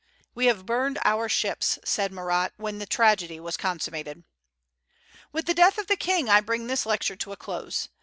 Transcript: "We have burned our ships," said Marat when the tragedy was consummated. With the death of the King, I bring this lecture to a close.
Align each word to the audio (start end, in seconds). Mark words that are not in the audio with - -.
"We 0.33 0.47
have 0.47 0.65
burned 0.65 0.97
our 1.05 1.29
ships," 1.29 1.77
said 1.85 2.11
Marat 2.11 2.53
when 2.57 2.79
the 2.79 2.87
tragedy 2.87 3.39
was 3.39 3.55
consummated. 3.55 4.23
With 5.31 5.45
the 5.45 5.53
death 5.53 5.77
of 5.77 5.85
the 5.85 5.95
King, 5.95 6.27
I 6.27 6.41
bring 6.41 6.65
this 6.65 6.87
lecture 6.87 7.15
to 7.17 7.33
a 7.33 7.37
close. 7.37 7.87